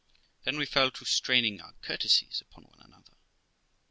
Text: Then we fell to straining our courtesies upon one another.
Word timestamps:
Then 0.45 0.57
we 0.57 0.65
fell 0.65 0.89
to 0.89 1.05
straining 1.05 1.61
our 1.61 1.73
courtesies 1.83 2.41
upon 2.41 2.63
one 2.63 2.79
another. 2.81 3.13